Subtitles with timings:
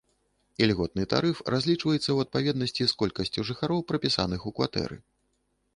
[0.65, 4.97] Ільготны тарыф разлічваецца ў адпаведнасці з колькасцю жыхароў, прапісаных у кватэры.